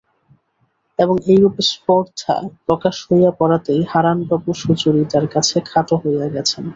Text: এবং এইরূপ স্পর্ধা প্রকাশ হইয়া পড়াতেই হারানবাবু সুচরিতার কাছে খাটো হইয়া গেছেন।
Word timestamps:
এবং 0.99 1.15
এইরূপ 1.31 1.55
স্পর্ধা 1.71 2.35
প্রকাশ 2.65 2.95
হইয়া 3.07 3.31
পড়াতেই 3.39 3.81
হারানবাবু 3.91 4.49
সুচরিতার 4.61 5.25
কাছে 5.33 5.57
খাটো 5.69 5.95
হইয়া 6.03 6.27
গেছেন। 6.35 6.65